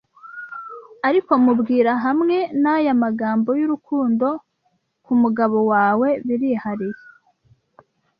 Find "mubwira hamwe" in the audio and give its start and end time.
1.43-2.37